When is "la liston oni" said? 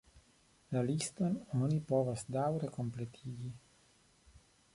0.75-1.77